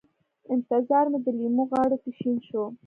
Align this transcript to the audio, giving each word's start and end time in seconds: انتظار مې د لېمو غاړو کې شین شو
انتظار 0.53 1.05
مې 1.11 1.19
د 1.25 1.27
لېمو 1.37 1.63
غاړو 1.71 1.97
کې 2.03 2.11
شین 2.19 2.37
شو 2.47 2.63